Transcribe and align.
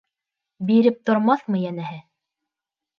Биреп 0.69 0.97
тормаҫмы, 1.11 1.63
йәнәһе. 1.69 2.05